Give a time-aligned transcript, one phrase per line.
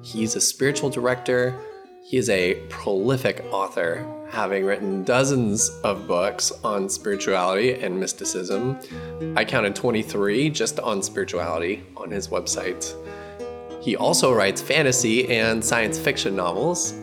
[0.01, 1.57] He's a spiritual director.
[2.13, 8.77] He is a prolific author, having written dozens of books on spirituality and mysticism.
[9.35, 12.93] I counted 23 just on spirituality on his website.
[13.81, 16.93] He also writes fantasy and science fiction novels.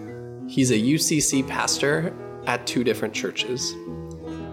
[0.47, 2.15] He's a UCC pastor
[2.47, 3.73] at two different churches.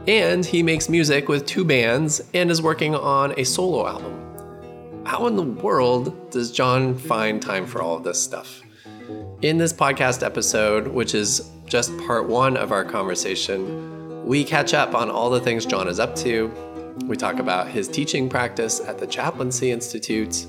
[0.07, 5.05] And he makes music with two bands and is working on a solo album.
[5.05, 8.63] How in the world does John find time for all of this stuff?
[9.43, 14.95] In this podcast episode, which is just part one of our conversation, we catch up
[14.95, 16.47] on all the things John is up to.
[17.05, 20.47] We talk about his teaching practice at the Chaplaincy Institute,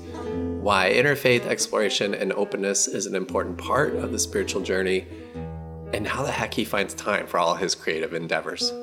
[0.59, 5.05] why interfaith exploration and openness is an important part of the spiritual journey,
[5.93, 8.73] and how the heck he finds time for all his creative endeavors.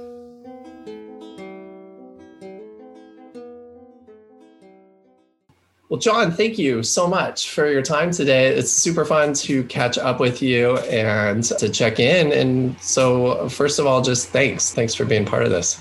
[5.89, 8.48] Well, John, thank you so much for your time today.
[8.48, 12.33] It's super fun to catch up with you and to check in.
[12.33, 14.73] And so, first of all, just thanks.
[14.73, 15.81] Thanks for being part of this.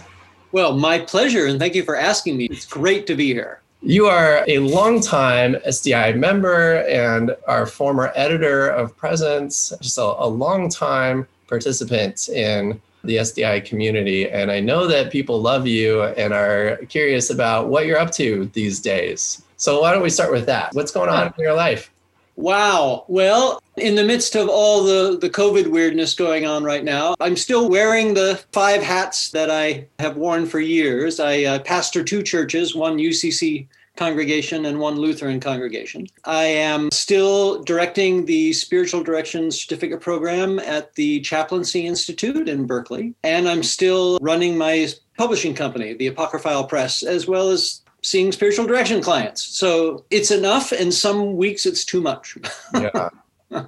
[0.51, 1.47] Well, my pleasure.
[1.47, 2.45] And thank you for asking me.
[2.45, 3.61] It's great to be here.
[3.81, 10.27] You are a longtime SDI member and our former editor of Presence, just a, a
[10.27, 14.29] long time participant in the SDI community.
[14.29, 18.45] And I know that people love you and are curious about what you're up to
[18.53, 19.41] these days.
[19.57, 20.73] So why don't we start with that?
[20.73, 21.91] What's going on in your life?
[22.35, 23.05] Wow.
[23.07, 27.37] Well, in the midst of all the, the COVID weirdness going on right now, I'm
[27.37, 31.19] still wearing the five hats that I have worn for years.
[31.19, 36.07] I uh, pastor two churches, one UCC congregation and one Lutheran congregation.
[36.25, 43.13] I am still directing the spiritual direction certificate program at the Chaplaincy Institute in Berkeley.
[43.23, 48.67] And I'm still running my publishing company, the Apocryphile Press, as well as seeing spiritual
[48.67, 49.43] direction clients.
[49.43, 52.37] So it's enough, and some weeks it's too much.
[52.73, 53.09] yeah.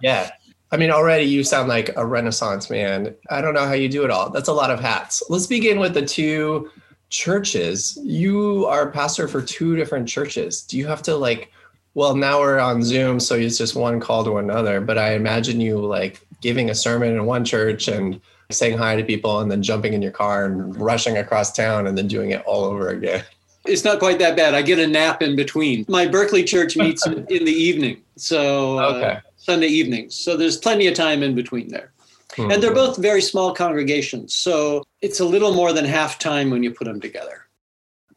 [0.02, 0.30] Yeah.
[0.72, 3.16] I mean, already you sound like a renaissance man.
[3.30, 4.30] I don't know how you do it all.
[4.30, 5.24] That's a lot of hats.
[5.30, 6.70] Let's begin with the two
[7.10, 7.98] churches.
[8.04, 10.62] You are pastor for two different churches.
[10.62, 11.52] Do you have to like,
[11.96, 15.62] well, now we're on Zoom, so it's just one call to another, but I imagine
[15.62, 18.22] you like giving a sermon in one church and
[18.52, 21.98] saying hi to people and then jumping in your car and rushing across town and
[21.98, 23.24] then doing it all over again
[23.68, 24.54] it's not quite that bad.
[24.54, 25.86] I get a nap in between.
[25.88, 29.20] My Berkeley church meets in the evening, so uh, okay.
[29.38, 30.16] Sunday evenings.
[30.16, 31.92] So there's plenty of time in between there.
[32.32, 32.52] Mm-hmm.
[32.52, 36.64] And they're both very small congregations, so it's a little more than half time when
[36.64, 37.48] you put them together.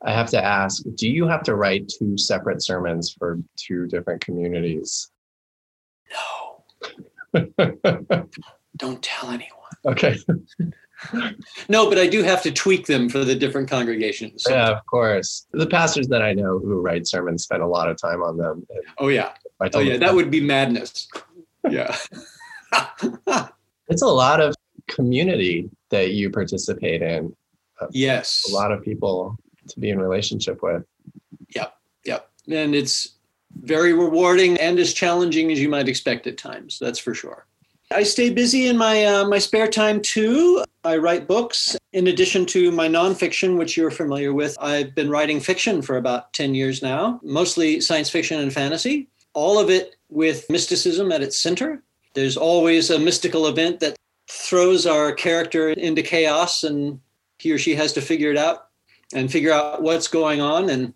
[0.02, 4.24] I have to ask, do you have to write two separate sermons for two different
[4.24, 5.10] communities?
[6.10, 6.64] No.
[8.76, 9.60] Don't tell anyone.
[9.86, 10.16] Okay.
[11.68, 14.44] no, but I do have to tweak them for the different congregations.
[14.44, 14.52] So.
[14.52, 15.46] Yeah, of course.
[15.52, 18.66] The pastors that I know who write sermons spend a lot of time on them.
[18.98, 19.32] Oh yeah.
[19.74, 21.08] Oh yeah, that would be madness.
[21.68, 21.96] Yeah.
[23.88, 24.54] it's a lot of
[24.88, 27.34] community that you participate in.
[27.90, 28.44] Yes.
[28.50, 30.84] A lot of people to be in relationship with.
[31.54, 31.74] Yep.
[32.04, 32.30] Yep.
[32.50, 33.16] And it's
[33.62, 36.78] very rewarding and as challenging as you might expect at times.
[36.78, 37.46] That's for sure.
[37.90, 40.64] I stay busy in my uh, my spare time too.
[40.82, 44.56] I write books in addition to my nonfiction, which you're familiar with.
[44.60, 49.08] I've been writing fiction for about ten years now, mostly science fiction and fantasy.
[49.34, 51.82] All of it with mysticism at its center.
[52.14, 53.96] There's always a mystical event that
[54.28, 56.98] throws our character into chaos, and
[57.38, 58.68] he or she has to figure it out
[59.12, 60.94] and figure out what's going on and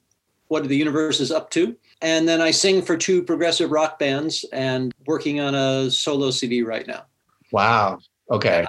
[0.48, 1.76] what the universe is up to.
[2.00, 6.62] And then I sing for two progressive rock bands and working on a solo CD
[6.62, 7.04] right now.
[7.52, 7.98] Wow.
[8.30, 8.66] Okay.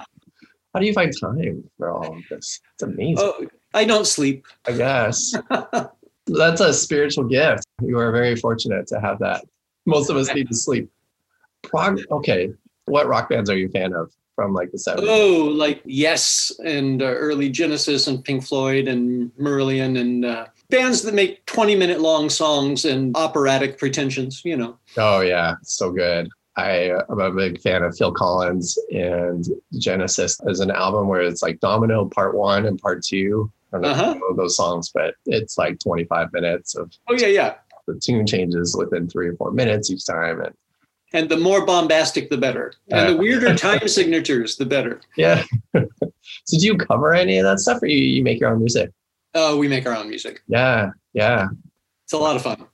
[0.76, 2.60] How do you find time for all of this?
[2.74, 3.16] It's amazing.
[3.18, 4.46] Oh, I don't sleep.
[4.68, 5.34] I guess.
[6.26, 7.64] That's a spiritual gift.
[7.80, 9.42] You are very fortunate to have that.
[9.86, 10.90] Most of us need to sleep.
[11.62, 12.50] Prog- okay.
[12.84, 15.06] What rock bands are you a fan of from like the 70s?
[15.08, 21.00] Oh, like Yes and uh, early Genesis and Pink Floyd and Marillion and uh, bands
[21.04, 24.76] that make 20 minute long songs and operatic pretensions, you know.
[24.98, 25.54] Oh, yeah.
[25.62, 26.28] So good.
[26.56, 29.46] I, am a big fan of Phil Collins and
[29.78, 33.50] Genesis as an album where it's like Domino Part One and Part Two.
[33.72, 34.14] I don't know, uh-huh.
[34.14, 36.92] know those songs, but it's like 25 minutes of.
[37.08, 37.54] Oh yeah, yeah.
[37.86, 40.54] The tune changes within three or four minutes each time, and
[41.12, 45.00] and the more bombastic, the better, and uh, the weirder time signatures, the better.
[45.16, 45.44] Yeah.
[45.74, 48.92] so do you cover any of that stuff, or you, you make your own music?
[49.34, 50.42] Oh, we make our own music.
[50.48, 51.48] Yeah, yeah.
[52.04, 52.64] It's a lot of fun,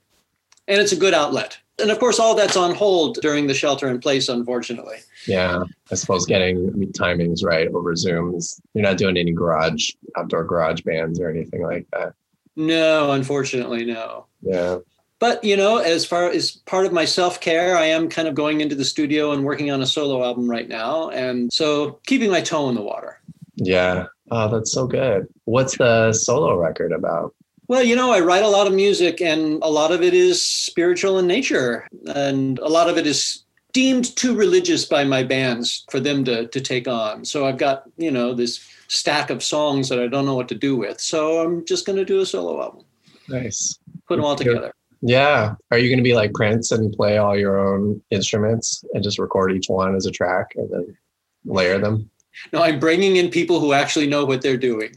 [0.67, 1.57] and it's a good outlet.
[1.79, 4.97] And of course, all that's on hold during the shelter in place, unfortunately.
[5.27, 8.61] Yeah, I suppose getting timings right over Zooms.
[8.73, 12.13] You're not doing any garage, outdoor garage bands or anything like that.
[12.55, 14.27] No, unfortunately, no.
[14.41, 14.77] Yeah.
[15.19, 18.35] But, you know, as far as part of my self care, I am kind of
[18.35, 21.09] going into the studio and working on a solo album right now.
[21.09, 23.19] And so keeping my toe in the water.
[23.55, 24.07] Yeah.
[24.31, 25.27] Oh, that's so good.
[25.45, 27.33] What's the solo record about?
[27.67, 30.43] Well, you know, I write a lot of music and a lot of it is
[30.43, 31.87] spiritual in nature.
[32.13, 36.47] And a lot of it is deemed too religious by my bands for them to,
[36.47, 37.25] to take on.
[37.25, 40.55] So I've got, you know, this stack of songs that I don't know what to
[40.55, 40.99] do with.
[40.99, 42.85] So I'm just going to do a solo album.
[43.29, 43.79] Nice.
[44.07, 44.73] Put them all together.
[45.01, 45.55] Yeah.
[45.71, 49.19] Are you going to be like Prince and play all your own instruments and just
[49.19, 50.97] record each one as a track and then
[51.45, 52.09] layer them?
[52.51, 54.95] No, I'm bringing in people who actually know what they're doing.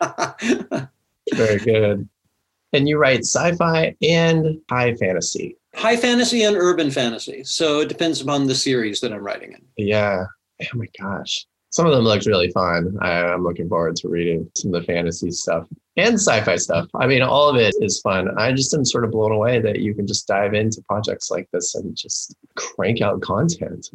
[1.32, 2.08] Very good.
[2.72, 5.56] And you write sci-fi and high fantasy.
[5.74, 7.44] High fantasy and urban fantasy.
[7.44, 9.62] So it depends upon the series that I'm writing in.
[9.76, 10.24] Yeah.
[10.62, 11.46] Oh my gosh.
[11.70, 12.96] Some of them looked really fun.
[13.00, 15.66] I, am looking forward to reading some of the fantasy stuff
[15.96, 16.88] and sci-fi stuff.
[16.94, 18.28] I mean, all of it is fun.
[18.38, 21.48] I just am sort of blown away that you can just dive into projects like
[21.52, 23.90] this and just crank out content.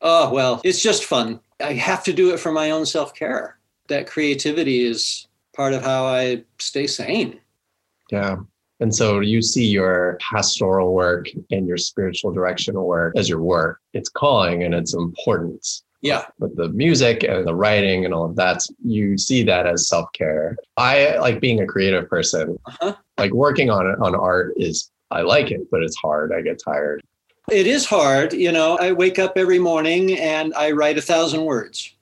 [0.00, 1.38] Oh, well, it's just fun.
[1.60, 3.58] I have to do it for my own self-care.
[3.88, 7.40] That creativity is part of how I stay sane.
[8.10, 8.36] Yeah.
[8.80, 13.78] And so you see your pastoral work and your spiritual direction work as your work.
[13.92, 15.82] It's calling and it's importance.
[16.00, 16.24] Yeah.
[16.38, 20.10] But the music and the writing and all of that, you see that as self
[20.14, 20.56] care.
[20.78, 22.58] I like being a creative person.
[22.64, 22.94] Uh-huh.
[23.18, 26.32] Like working on on art is I like it, but it's hard.
[26.32, 27.02] I get tired.
[27.50, 28.32] It is hard.
[28.32, 31.94] You know, I wake up every morning and I write a thousand words.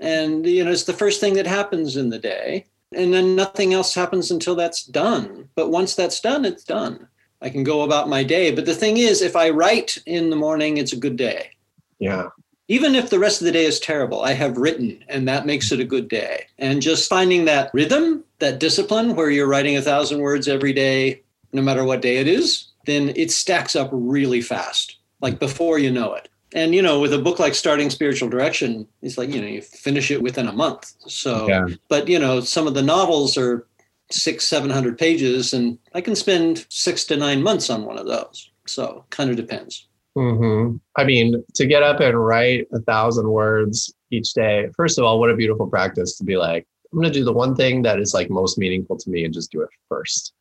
[0.00, 3.72] And, you know, it's the first thing that happens in the day and then nothing
[3.72, 5.48] else happens until that's done.
[5.54, 7.06] But once that's done, it's done.
[7.40, 8.50] I can go about my day.
[8.50, 11.50] But the thing is, if I write in the morning, it's a good day.
[11.98, 12.28] Yeah.
[12.68, 15.72] Even if the rest of the day is terrible, I have written, and that makes
[15.72, 16.46] it a good day.
[16.58, 21.22] And just finding that rhythm, that discipline where you're writing a thousand words every day,
[21.52, 25.90] no matter what day it is, then it stacks up really fast, like before you
[25.90, 29.40] know it and you know with a book like starting spiritual direction it's like you
[29.40, 31.66] know you finish it within a month so yeah.
[31.88, 33.66] but you know some of the novels are
[34.10, 38.06] six seven hundred pages and i can spend six to nine months on one of
[38.06, 40.76] those so kind of depends mm-hmm.
[40.96, 45.20] i mean to get up and write a thousand words each day first of all
[45.20, 48.00] what a beautiful practice to be like i'm going to do the one thing that
[48.00, 50.32] is like most meaningful to me and just do it first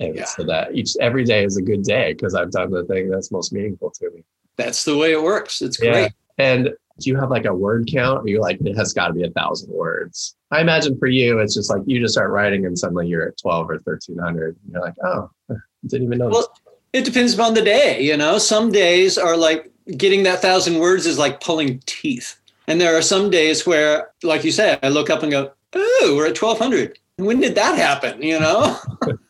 [0.00, 0.24] and yeah.
[0.24, 3.30] so that each every day is a good day because i've done the thing that's
[3.30, 4.24] most meaningful to me
[4.56, 5.62] that's the way it works.
[5.62, 5.92] It's great.
[5.92, 6.08] Yeah.
[6.38, 6.64] And
[6.98, 8.24] do you have like a word count?
[8.24, 10.34] Or you're like, it has got to be a thousand words.
[10.50, 13.38] I imagine for you, it's just like you just start writing and suddenly you're at
[13.38, 14.56] 12 or 1300.
[14.64, 15.30] And You're like, oh,
[15.86, 16.28] didn't even know.
[16.28, 16.52] Well,
[16.92, 18.00] it depends upon the day.
[18.00, 22.40] You know, some days are like getting that thousand words is like pulling teeth.
[22.68, 26.14] And there are some days where, like you say, I look up and go, oh,
[26.16, 26.98] we're at 1200.
[27.18, 28.22] When did that happen?
[28.22, 28.78] You know?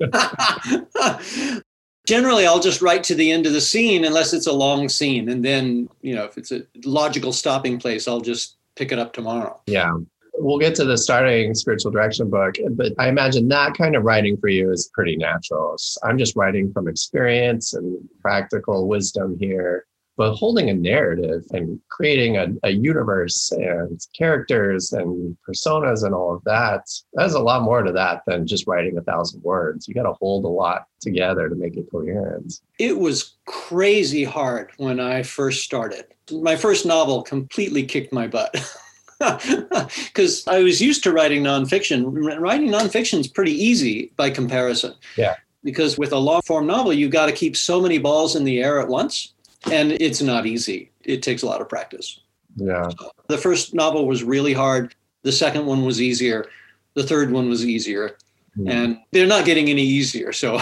[2.06, 5.28] generally I'll just write to the end of the scene unless it's a long scene.
[5.28, 9.12] And then, you know, if it's a logical stopping place, I'll just pick it up
[9.12, 9.60] tomorrow.
[9.66, 9.92] Yeah.
[10.38, 14.36] We'll get to the starting spiritual direction book, but I imagine that kind of writing
[14.36, 15.76] for you is pretty natural.
[16.04, 19.86] I'm just writing from experience and practical wisdom here
[20.16, 26.34] but holding a narrative and creating a, a universe and characters and personas and all
[26.34, 26.82] of that
[27.14, 30.12] there's a lot more to that than just writing a thousand words you got to
[30.14, 35.62] hold a lot together to make it coherent it was crazy hard when i first
[35.62, 38.54] started my first novel completely kicked my butt
[39.18, 42.38] because I was used to writing nonfiction.
[42.38, 44.94] Writing nonfiction is pretty easy by comparison.
[45.16, 45.36] Yeah.
[45.64, 48.62] Because with a long form novel, you got to keep so many balls in the
[48.62, 49.32] air at once
[49.72, 50.90] and it's not easy.
[51.04, 52.20] It takes a lot of practice.
[52.56, 52.90] Yeah.
[53.28, 54.94] The first novel was really hard.
[55.22, 56.46] The second one was easier.
[56.94, 58.16] The third one was easier.
[58.56, 58.70] Mm.
[58.70, 60.32] And they're not getting any easier.
[60.32, 60.60] So,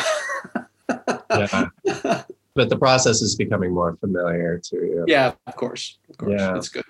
[1.30, 1.68] yeah.
[2.56, 5.04] But the process is becoming more familiar to you.
[5.08, 5.98] Yeah, of course.
[6.08, 6.38] Of course.
[6.38, 6.52] Yeah.
[6.52, 6.84] That's good.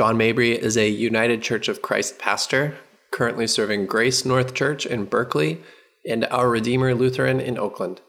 [0.00, 2.74] John Mabry is a United Church of Christ pastor,
[3.10, 5.60] currently serving Grace North Church in Berkeley
[6.08, 8.00] and Our Redeemer Lutheran in Oakland.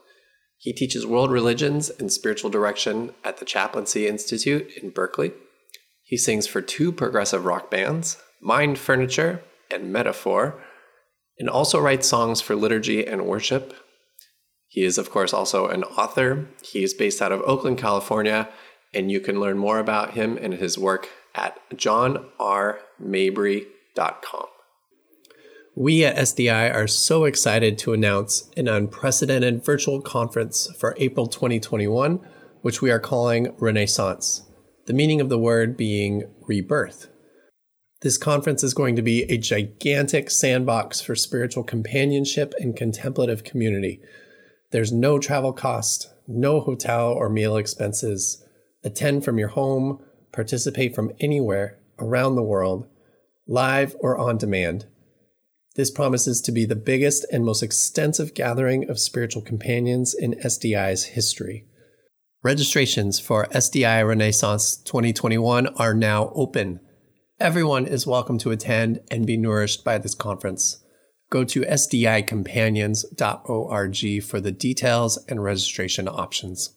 [0.58, 5.34] He teaches world religions and spiritual direction at the Chaplaincy Institute in Berkeley.
[6.04, 10.64] He sings for two progressive rock bands, Mind Furniture and Metaphor,
[11.40, 13.76] and also writes songs for liturgy and worship.
[14.70, 16.48] He is, of course, also an author.
[16.64, 18.48] He is based out of Oakland, California,
[18.94, 24.46] and you can learn more about him and his work at johnrmabry.com.
[25.76, 32.20] We at SDI are so excited to announce an unprecedented virtual conference for April 2021,
[32.62, 34.44] which we are calling Renaissance,
[34.86, 37.08] the meaning of the word being rebirth.
[38.02, 44.02] This conference is going to be a gigantic sandbox for spiritual companionship and contemplative community.
[44.72, 48.44] There's no travel cost, no hotel or meal expenses.
[48.84, 52.88] Attend from your home, participate from anywhere around the world,
[53.48, 54.86] live or on demand.
[55.76, 61.06] This promises to be the biggest and most extensive gathering of spiritual companions in SDI's
[61.06, 61.66] history.
[62.44, 66.82] Registrations for SDI Renaissance 2021 are now open.
[67.40, 70.84] Everyone is welcome to attend and be nourished by this conference.
[71.30, 76.76] Go to sdicompanions.org for the details and registration options.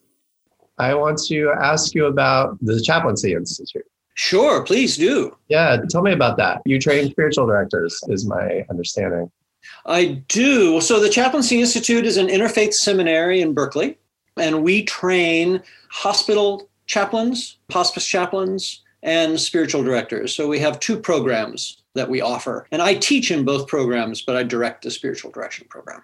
[0.78, 3.84] I want to ask you about the Chaplaincy Institute.
[4.14, 5.36] Sure, please do.
[5.48, 6.62] Yeah, tell me about that.
[6.64, 9.30] You train spiritual directors, is my understanding.
[9.86, 10.80] I do.
[10.80, 13.98] So, the Chaplaincy Institute is an interfaith seminary in Berkeley,
[14.36, 20.34] and we train hospital chaplains, hospice chaplains, and spiritual directors.
[20.34, 22.66] So, we have two programs that we offer.
[22.72, 26.02] And I teach in both programs, but I direct the spiritual direction program.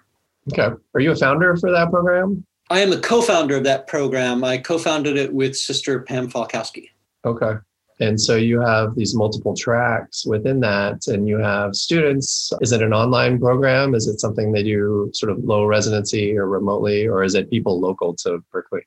[0.51, 0.75] Okay.
[0.93, 2.45] Are you a founder for that program?
[2.71, 4.45] I am a co founder of that program.
[4.45, 6.89] I co founded it with Sister Pam Falkowski.
[7.25, 7.55] Okay.
[7.99, 12.51] And so you have these multiple tracks within that, and you have students.
[12.61, 13.93] Is it an online program?
[13.93, 17.79] Is it something they do sort of low residency or remotely, or is it people
[17.79, 18.81] local to Berkeley?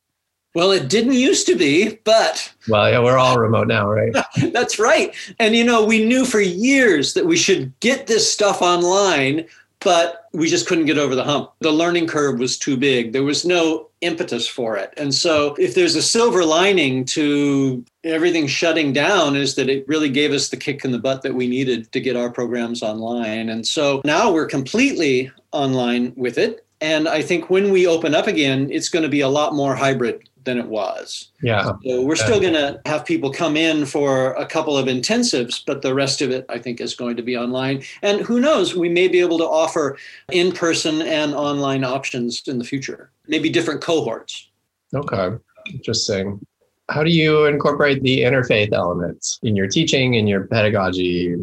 [0.54, 2.52] Well, it didn't used to be, but.
[2.68, 4.14] Well, yeah, we're all remote now, right?
[4.52, 5.14] That's right.
[5.38, 9.46] And, you know, we knew for years that we should get this stuff online
[9.84, 11.52] but we just couldn't get over the hump.
[11.60, 13.12] The learning curve was too big.
[13.12, 14.92] There was no impetus for it.
[14.96, 20.08] And so, if there's a silver lining to everything shutting down, is that it really
[20.10, 23.48] gave us the kick in the butt that we needed to get our programs online.
[23.48, 26.66] And so now we're completely online with it.
[26.80, 29.74] And I think when we open up again, it's going to be a lot more
[29.74, 31.28] hybrid than it was.
[31.42, 31.72] Yeah.
[31.84, 35.82] So we're still going to have people come in for a couple of intensives, but
[35.82, 37.82] the rest of it, I think, is going to be online.
[38.02, 39.96] And who knows, we may be able to offer
[40.30, 44.48] in person and online options in the future, maybe different cohorts.
[44.94, 45.36] Okay.
[45.72, 46.44] Interesting.
[46.90, 51.34] How do you incorporate the interfaith elements in your teaching, in your pedagogy?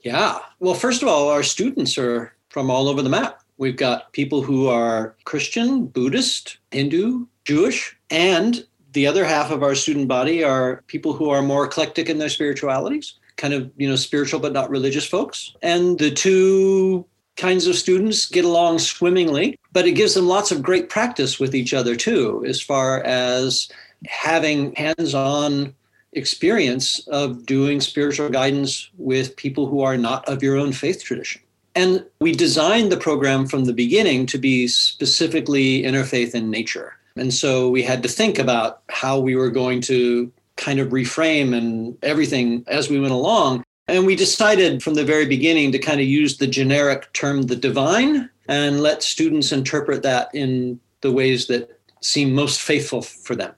[0.00, 0.38] Yeah.
[0.60, 3.40] Well, first of all, our students are from all over the map.
[3.58, 9.74] We've got people who are Christian, Buddhist, Hindu, Jewish, and the other half of our
[9.74, 13.96] student body are people who are more eclectic in their spiritualities, kind of, you know,
[13.96, 15.54] spiritual but not religious folks.
[15.62, 17.06] And the two
[17.36, 21.54] kinds of students get along swimmingly, but it gives them lots of great practice with
[21.54, 23.68] each other too, as far as
[24.06, 25.74] having hands on
[26.12, 31.40] experience of doing spiritual guidance with people who are not of your own faith tradition.
[31.74, 36.98] And we designed the program from the beginning to be specifically interfaith in nature.
[37.16, 41.56] And so we had to think about how we were going to kind of reframe
[41.56, 43.64] and everything as we went along.
[43.88, 47.56] And we decided from the very beginning to kind of use the generic term the
[47.56, 53.54] divine and let students interpret that in the ways that seem most faithful for them.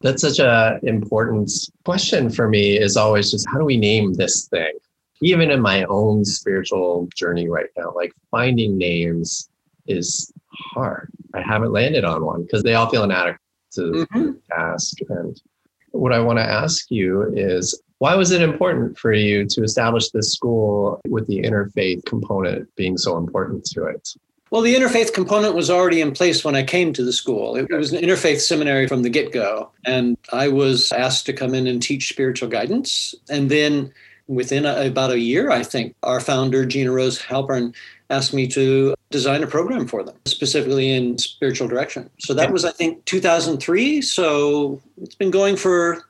[0.00, 1.52] That's such an important
[1.84, 4.72] question for me is always just how do we name this thing?
[5.20, 9.48] Even in my own spiritual journey right now, like finding names
[9.86, 11.10] is hard.
[11.34, 13.40] I haven't landed on one because they all feel inadequate
[13.74, 14.30] to mm-hmm.
[14.50, 14.98] task.
[15.08, 15.40] And
[15.90, 20.10] what I want to ask you is why was it important for you to establish
[20.10, 24.08] this school with the interfaith component being so important to it?
[24.50, 27.56] Well, the interfaith component was already in place when I came to the school.
[27.56, 29.70] It, was an interfaith seminary from the get go.
[29.86, 33.14] And I was asked to come in and teach spiritual guidance.
[33.30, 33.92] And then
[34.26, 37.74] within a, about a year, I think, our founder, Gina Rose Halpern,
[38.10, 42.10] asked me to design a program for them, specifically in spiritual direction.
[42.18, 44.02] So that was, I think, 2003.
[44.02, 46.02] So it's been going for,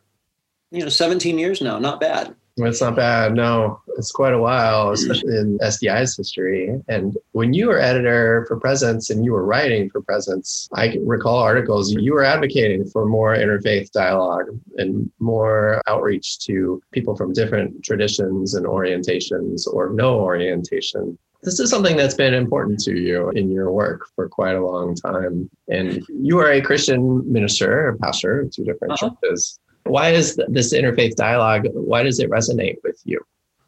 [0.71, 1.78] you know, 17 years now.
[1.78, 2.35] Not bad.
[2.59, 3.35] It's not bad.
[3.35, 6.78] No, it's quite a while, especially in SDI's history.
[6.87, 11.38] And when you were editor for Presence and you were writing for Presence, I recall
[11.38, 17.82] articles you were advocating for more interfaith dialogue and more outreach to people from different
[17.82, 21.18] traditions and orientations or no orientation.
[21.42, 24.94] This is something that's been important to you in your work for quite a long
[24.94, 25.50] time.
[25.68, 29.11] And you are a Christian minister, a pastor of two different uh-huh.
[29.22, 29.58] churches.
[29.84, 33.20] Why is this interfaith dialogue, why does it resonate with you?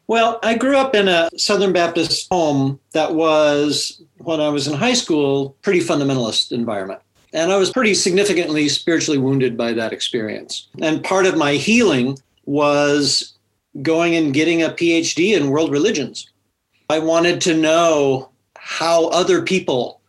[0.07, 4.75] Well, I grew up in a Southern Baptist home that was, when I was in
[4.75, 7.01] high school, pretty fundamentalist environment.
[7.33, 10.69] And I was pretty significantly spiritually wounded by that experience.
[10.81, 13.33] And part of my healing was
[13.81, 16.31] going and getting a PhD in world religions.
[16.89, 20.01] I wanted to know how other people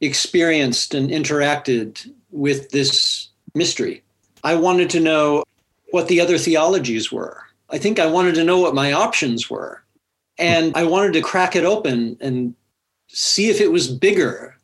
[0.00, 4.02] experienced and interacted with this mystery.
[4.42, 5.44] I wanted to know
[5.90, 7.42] what the other theologies were.
[7.70, 9.82] I think I wanted to know what my options were.
[10.38, 12.54] And I wanted to crack it open and
[13.08, 14.56] see if it was bigger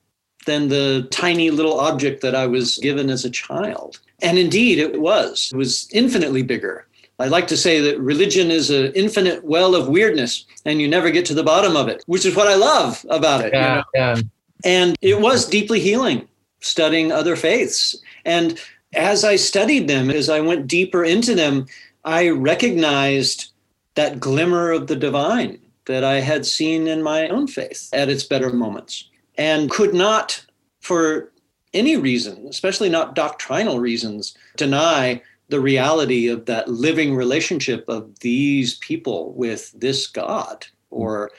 [0.46, 4.00] than the tiny little object that I was given as a child.
[4.22, 5.50] And indeed, it was.
[5.52, 6.86] It was infinitely bigger.
[7.20, 11.10] I like to say that religion is an infinite well of weirdness, and you never
[11.10, 13.52] get to the bottom of it, which is what I love about it.
[13.52, 13.84] Yeah, you know?
[13.94, 14.16] yeah.
[14.64, 16.26] And it was deeply healing
[16.60, 17.96] studying other faiths.
[18.24, 18.58] And
[18.94, 21.66] as I studied them, as I went deeper into them,
[22.04, 23.52] I recognized
[23.94, 28.22] that glimmer of the divine that I had seen in my own faith at its
[28.22, 30.44] better moments and could not,
[30.80, 31.32] for
[31.72, 38.76] any reason, especially not doctrinal reasons, deny the reality of that living relationship of these
[38.78, 41.30] people with this God or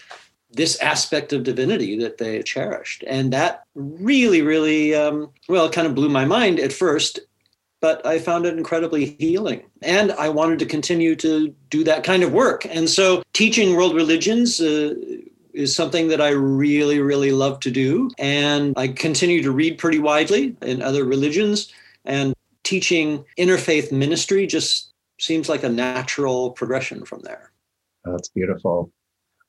[0.51, 3.03] this aspect of divinity that they cherished.
[3.07, 7.19] And that really, really, um, well, kind of blew my mind at first
[7.81, 9.63] but I found it incredibly healing.
[9.81, 12.65] And I wanted to continue to do that kind of work.
[12.69, 14.93] And so teaching world religions uh,
[15.53, 18.09] is something that I really, really love to do.
[18.17, 21.73] And I continue to read pretty widely in other religions.
[22.05, 22.33] And
[22.71, 27.51] teaching interfaith ministry just seems like a natural progression from there.
[28.05, 28.89] That's beautiful.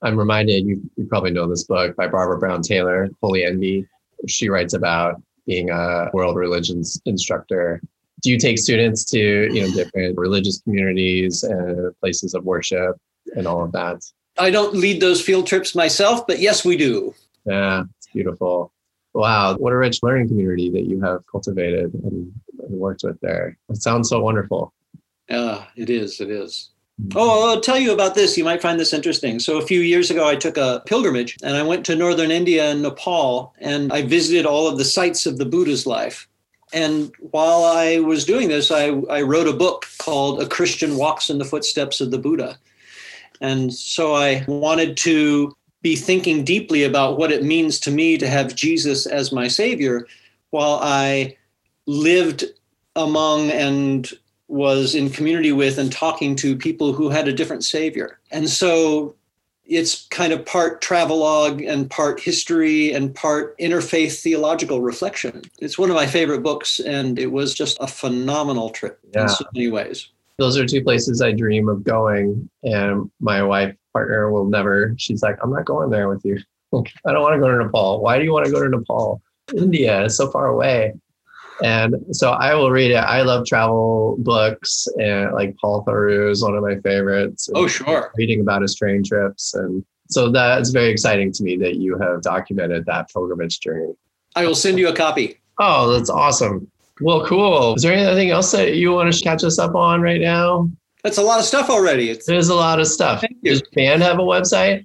[0.02, 3.86] I'm reminded, you, you probably know this book by Barbara Brown Taylor, Holy Envy.
[4.26, 7.80] She writes about being a world religions instructor
[8.22, 12.96] do you take students to you know different religious communities and places of worship
[13.36, 14.00] and all of that
[14.38, 17.12] i don't lead those field trips myself but yes we do
[17.46, 18.72] yeah it's beautiful
[19.14, 22.32] wow what a rich learning community that you have cultivated and,
[22.76, 24.72] worked with there it sounds so wonderful
[25.28, 27.16] yeah it is it is mm-hmm.
[27.16, 28.36] Oh, I'll tell you about this.
[28.36, 29.40] You might find this interesting.
[29.40, 32.70] So, a few years ago, I took a pilgrimage and I went to northern India
[32.70, 36.28] and Nepal and I visited all of the sites of the Buddha's life.
[36.72, 41.28] And while I was doing this, I, I wrote a book called A Christian Walks
[41.28, 42.58] in the Footsteps of the Buddha.
[43.40, 48.28] And so I wanted to be thinking deeply about what it means to me to
[48.28, 50.06] have Jesus as my savior
[50.50, 51.36] while I
[51.86, 52.44] lived
[52.96, 54.10] among and
[54.48, 58.18] was in community with and talking to people who had a different savior.
[58.30, 59.14] And so
[59.64, 65.42] it's kind of part travelogue and part history and part interfaith theological reflection.
[65.58, 69.22] It's one of my favorite books, and it was just a phenomenal trip yeah.
[69.22, 70.08] in so many ways.
[70.38, 74.94] Those are two places I dream of going, and my wife partner will never.
[74.98, 76.38] She's like, "I'm not going there with you.
[77.06, 78.00] I don't want to go to Nepal.
[78.00, 79.22] Why do you want to go to Nepal?
[79.56, 80.94] India is so far away."
[81.62, 82.96] And so I will read it.
[82.96, 87.48] I love travel books and like Paul Theroux is one of my favorites.
[87.54, 88.12] Oh, sure.
[88.16, 89.54] Reading about his train trips.
[89.54, 93.92] And so that's very exciting to me that you have documented that pilgrimage journey.
[94.34, 95.38] I will send you a copy.
[95.60, 96.70] Oh, that's awesome.
[97.00, 97.74] Well, cool.
[97.74, 100.68] Is there anything else that you want to catch us up on right now?
[101.04, 102.10] That's a lot of stuff already.
[102.10, 103.20] It's- There's a lot of stuff.
[103.20, 103.50] Thank you.
[103.52, 104.84] Does band have a website?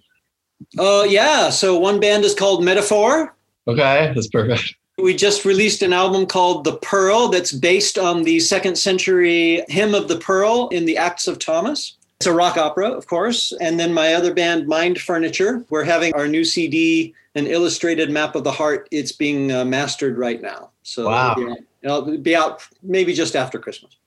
[0.80, 1.50] Oh, uh, yeah.
[1.50, 3.36] So one band is called Metaphor.
[3.68, 4.76] Okay, that's perfect.
[4.98, 9.94] We just released an album called The Pearl that's based on the second century hymn
[9.94, 11.94] of the Pearl in the Acts of Thomas.
[12.20, 13.54] It's a rock opera, of course.
[13.62, 18.36] And then my other band, Mind Furniture, we're having our new CD, an illustrated map
[18.36, 18.88] of the heart.
[18.90, 20.72] It's being uh, mastered right now.
[20.82, 21.36] So wow.
[21.38, 23.98] it'll, be out, it'll be out maybe just after Christmas.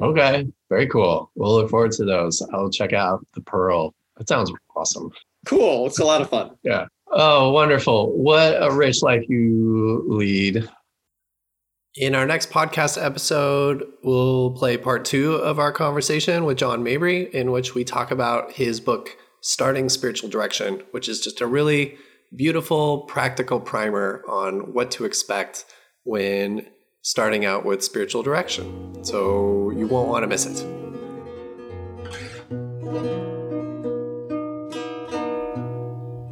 [0.00, 1.30] Okay, very cool.
[1.34, 2.40] We'll look forward to those.
[2.54, 3.92] I'll check out The Pearl.
[4.16, 5.12] That sounds awesome.
[5.44, 5.86] Cool.
[5.86, 6.52] It's a lot of fun.
[6.62, 6.86] yeah.
[7.10, 8.16] Oh, wonderful.
[8.16, 10.68] What a rich life you lead.
[11.96, 17.34] In our next podcast episode, we'll play part two of our conversation with John Mabry,
[17.34, 21.96] in which we talk about his book, Starting Spiritual Direction, which is just a really
[22.36, 25.64] beautiful, practical primer on what to expect
[26.04, 26.68] when
[27.02, 29.02] starting out with spiritual direction.
[29.02, 30.64] So you won't want to miss it.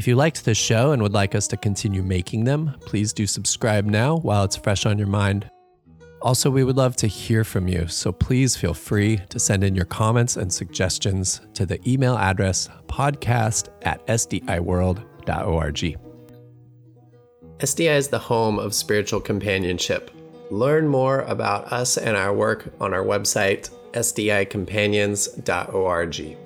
[0.00, 3.26] If you liked this show and would like us to continue making them, please do
[3.26, 5.50] subscribe now while it's fresh on your mind.
[6.22, 9.74] Also, we would love to hear from you, so please feel free to send in
[9.74, 15.98] your comments and suggestions to the email address podcast at sdiworld.org.
[17.58, 20.10] SDI is the home of spiritual companionship.
[20.50, 26.38] Learn more about us and our work on our website, sdicompanions.org.